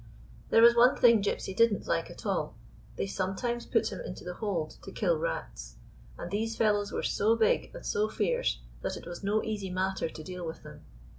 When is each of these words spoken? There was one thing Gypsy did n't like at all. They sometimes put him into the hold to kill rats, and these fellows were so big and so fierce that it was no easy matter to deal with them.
There 0.49 0.63
was 0.63 0.75
one 0.75 0.95
thing 0.95 1.21
Gypsy 1.21 1.55
did 1.55 1.71
n't 1.71 1.85
like 1.85 2.09
at 2.09 2.25
all. 2.25 2.55
They 2.95 3.05
sometimes 3.05 3.67
put 3.67 3.91
him 3.91 4.01
into 4.01 4.23
the 4.23 4.33
hold 4.33 4.71
to 4.81 4.91
kill 4.91 5.15
rats, 5.19 5.75
and 6.17 6.31
these 6.31 6.55
fellows 6.57 6.91
were 6.91 7.03
so 7.03 7.35
big 7.35 7.69
and 7.75 7.85
so 7.85 8.09
fierce 8.09 8.61
that 8.81 8.97
it 8.97 9.05
was 9.05 9.23
no 9.23 9.43
easy 9.43 9.69
matter 9.69 10.09
to 10.09 10.23
deal 10.23 10.43
with 10.43 10.63
them. 10.63 10.81